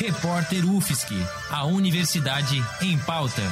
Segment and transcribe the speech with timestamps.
[0.00, 1.12] Repórter UFSC,
[1.50, 3.42] a Universidade em Pauta.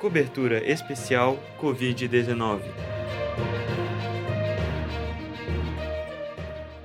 [0.00, 2.60] Cobertura especial Covid-19.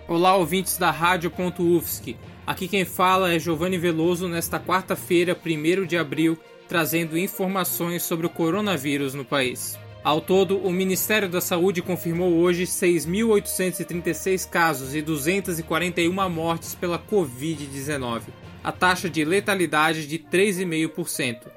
[0.08, 2.18] Olá, ouvintes da Rádio.UFSC.
[2.48, 8.32] Aqui quem fala é Giovanni Veloso nesta quarta-feira, 1 de abril, trazendo informações sobre o
[8.32, 9.78] coronavírus no país.
[10.06, 18.22] Ao todo, o Ministério da Saúde confirmou hoje 6.836 casos e 241 mortes pela Covid-19.
[18.64, 21.48] A taxa de letalidade de 3,5%.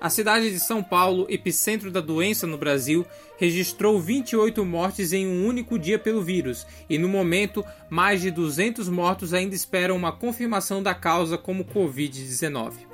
[0.00, 3.04] A cidade de São Paulo, epicentro da doença no Brasil,
[3.36, 8.88] registrou 28 mortes em um único dia pelo vírus, e no momento, mais de 200
[8.88, 12.89] mortos ainda esperam uma confirmação da causa como Covid-19.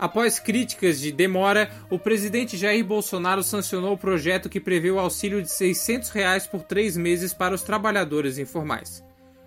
[0.00, 5.42] Após críticas de demora, o presidente Jair Bolsonaro sancionou o projeto que prevê o auxílio
[5.42, 9.04] de 600 reais por três meses para os trabalhadores informais.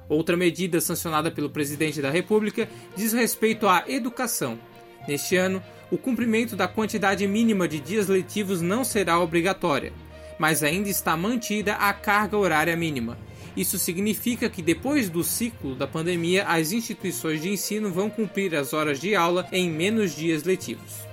[0.07, 4.59] Outra medida sancionada pelo presidente da República diz respeito à educação.
[5.07, 5.59] Neste ano,
[5.89, 9.91] o cumprimento da quantidade mínima de dias letivos não será obrigatória,
[10.37, 13.17] mas ainda está mantida a carga horária mínima
[13.55, 18.73] isso significa que depois do ciclo da pandemia, as instituições de ensino vão cumprir as
[18.73, 21.03] horas de aula em menos dias letivos.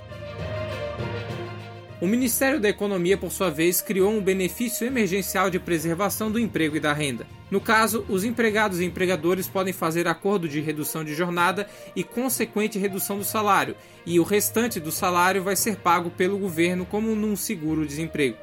[2.01, 6.75] O Ministério da Economia, por sua vez, criou um benefício emergencial de preservação do emprego
[6.75, 7.27] e da renda.
[7.51, 12.79] No caso, os empregados e empregadores podem fazer acordo de redução de jornada e consequente
[12.79, 17.35] redução do salário, e o restante do salário vai ser pago pelo governo como num
[17.35, 18.35] seguro-desemprego.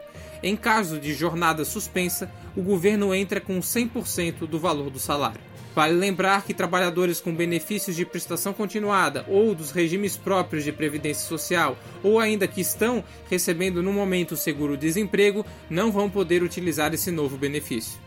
[0.42, 5.40] Em caso de jornada suspensa, o governo entra com 100% do valor do salário.
[5.74, 11.28] Vale lembrar que trabalhadores com benefícios de prestação continuada ou dos regimes próprios de previdência
[11.28, 17.12] social, ou ainda que estão recebendo no momento o seguro-desemprego, não vão poder utilizar esse
[17.12, 18.00] novo benefício.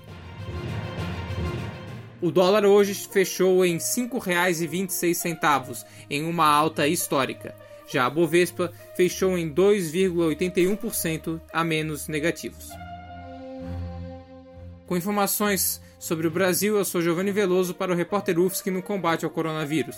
[2.21, 7.55] O dólar hoje fechou em R$ 5,26, em uma alta histórica.
[7.91, 12.69] Já a Bovespa fechou em 2,81% a menos negativos.
[14.87, 19.25] Com informações sobre o Brasil, eu sou Giovanni Veloso para o repórter UFSC no combate
[19.25, 19.97] ao coronavírus.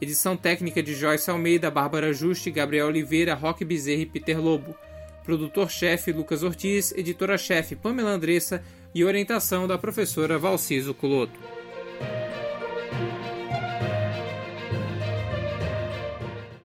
[0.00, 4.74] Edição técnica de Joyce Almeida, Bárbara Juste, Gabriel Oliveira, Roque Bezerra e Peter Lobo.
[5.22, 8.62] Produtor-chefe Lucas Ortiz, editora-chefe Pamela Andressa
[8.94, 11.38] e orientação da professora Valciso Culoto.